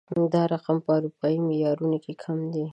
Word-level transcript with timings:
دا 0.33 0.41
رقم 0.53 0.77
په 0.85 0.91
اروپايي 0.97 1.37
معيارونو 1.47 1.97
کې 2.03 2.13
کم 2.23 2.39
دی 2.53 2.65